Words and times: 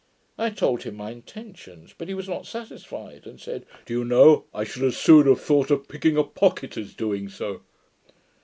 I 0.35 0.49
told 0.49 0.81
him 0.81 0.95
my 0.95 1.11
intentions, 1.11 1.93
but 1.95 2.07
he 2.07 2.15
was 2.15 2.27
not 2.27 2.47
satisfied, 2.47 3.27
and 3.27 3.39
said, 3.39 3.67
'Do 3.85 3.93
you 3.99 4.03
know, 4.03 4.45
I 4.51 4.63
should 4.63 4.81
as 4.81 4.97
soon 4.97 5.27
have 5.27 5.39
thought 5.41 5.69
of 5.69 5.87
picking 5.87 6.17
a 6.17 6.23
pocket, 6.23 6.75
as 6.75 6.95
doing 6.95 7.29
so.' 7.29 7.61